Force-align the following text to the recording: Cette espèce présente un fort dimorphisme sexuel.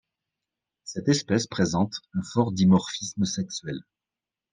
Cette 0.83 1.09
espèce 1.09 1.45
présente 1.45 1.93
un 2.15 2.23
fort 2.23 2.51
dimorphisme 2.53 3.23
sexuel. 3.23 3.81